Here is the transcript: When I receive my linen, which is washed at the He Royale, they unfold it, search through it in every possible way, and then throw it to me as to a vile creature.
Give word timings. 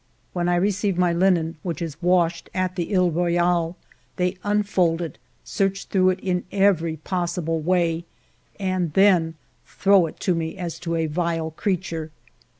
When 0.33 0.49
I 0.49 0.55
receive 0.55 0.97
my 0.97 1.13
linen, 1.13 1.57
which 1.61 1.79
is 1.79 2.01
washed 2.01 2.49
at 2.55 2.75
the 2.75 2.85
He 2.85 2.97
Royale, 2.97 3.77
they 4.15 4.35
unfold 4.43 4.99
it, 4.99 5.19
search 5.43 5.85
through 5.85 6.09
it 6.09 6.19
in 6.21 6.43
every 6.51 6.97
possible 6.97 7.59
way, 7.59 8.05
and 8.59 8.93
then 8.93 9.35
throw 9.67 10.07
it 10.07 10.19
to 10.21 10.33
me 10.33 10.57
as 10.57 10.79
to 10.79 10.95
a 10.95 11.05
vile 11.05 11.51
creature. 11.51 12.09